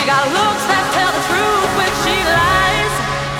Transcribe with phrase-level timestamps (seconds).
[0.00, 2.94] She got looks that tell the truth when she lies.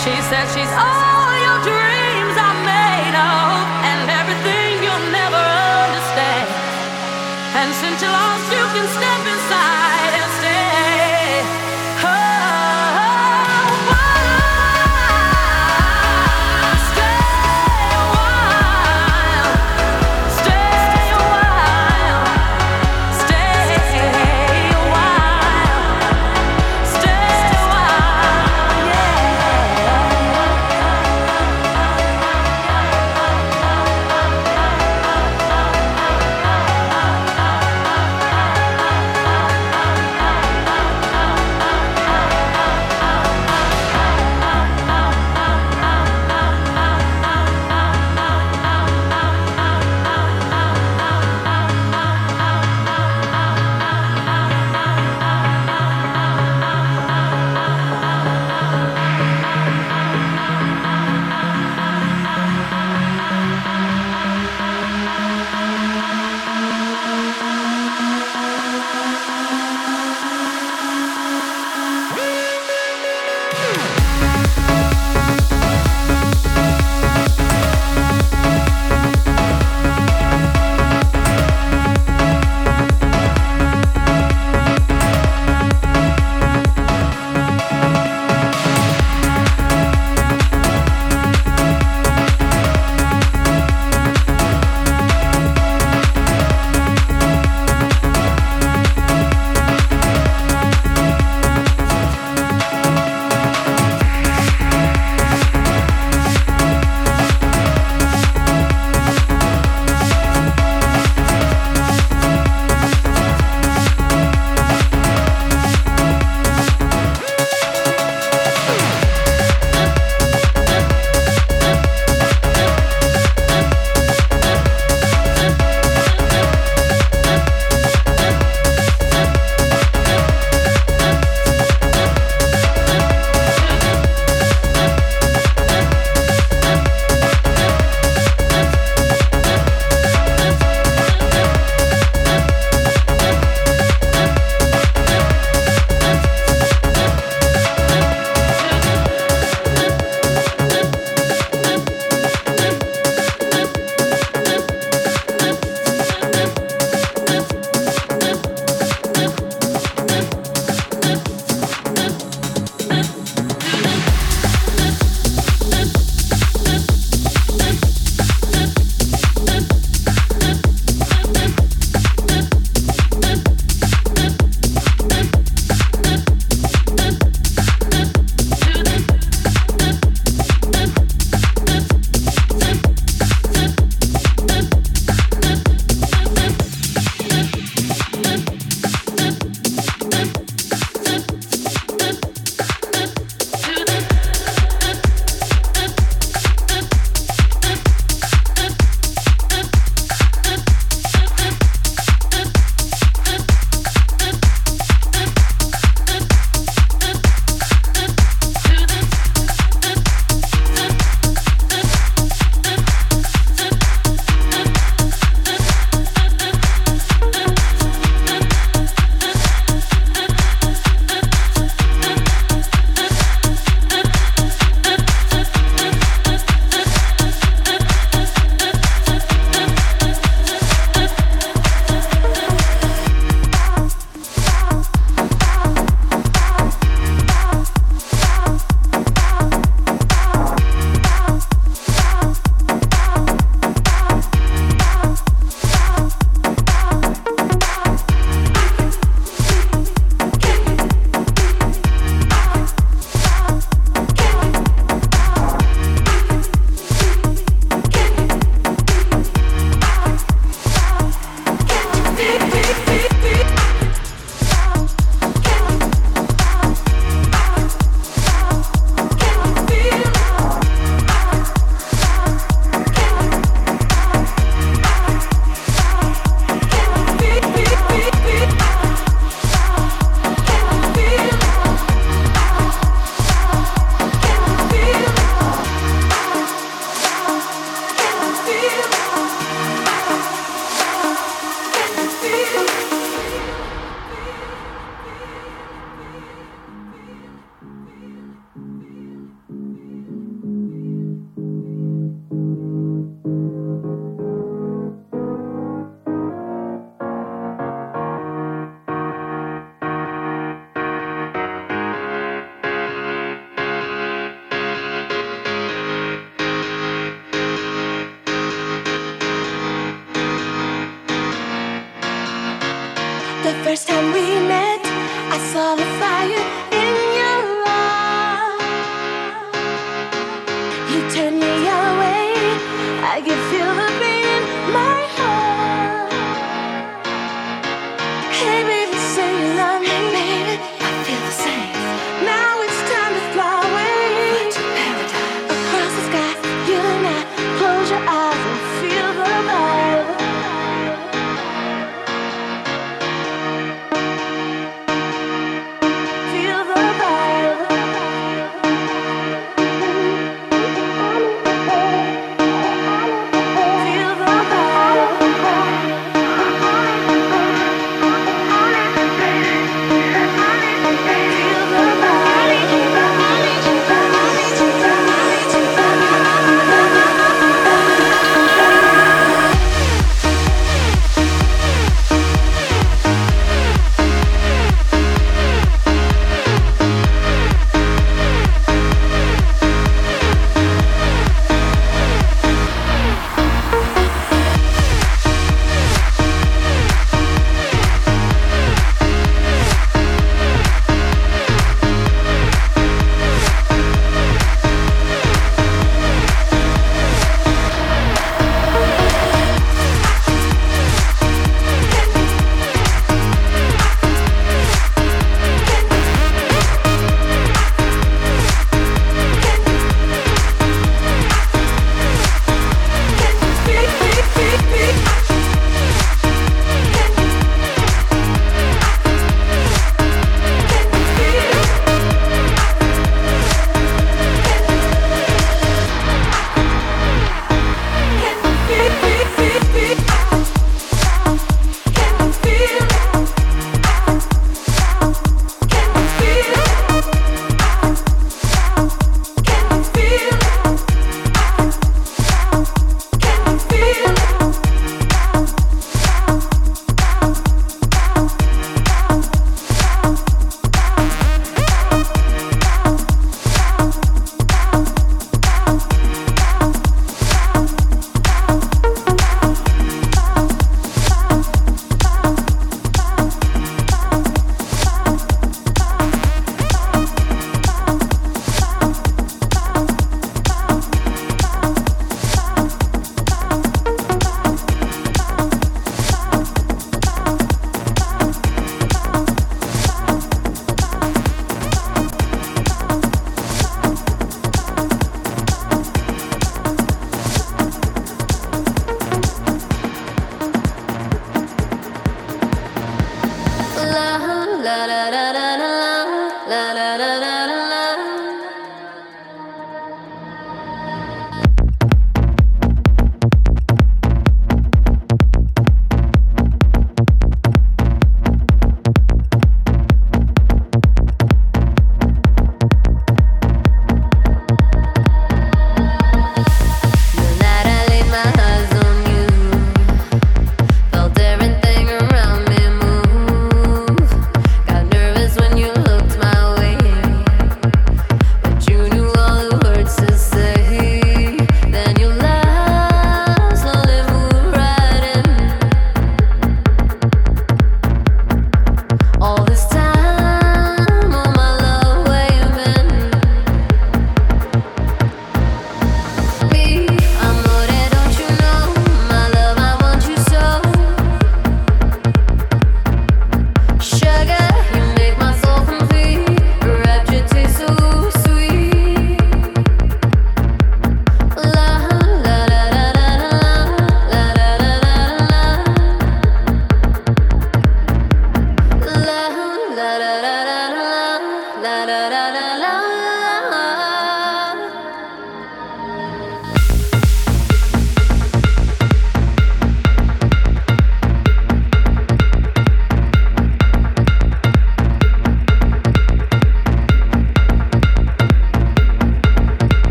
[0.00, 6.48] She says she's all your dreams are made of, and everything you'll never understand.
[7.60, 9.15] And since you lost, you can stay.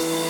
[0.00, 0.29] Peace.